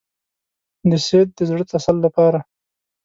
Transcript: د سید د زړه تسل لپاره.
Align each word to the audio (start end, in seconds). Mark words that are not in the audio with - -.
د 0.89 0.91
سید 1.05 1.27
د 1.37 1.39
زړه 1.49 1.63
تسل 1.71 1.95
لپاره. 2.05 2.39